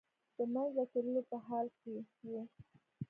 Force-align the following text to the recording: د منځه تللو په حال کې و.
د 0.35 0.37
منځه 0.53 0.83
تللو 0.91 1.21
په 1.29 1.37
حال 1.47 1.67
کې 1.79 1.93
و. 2.31 2.33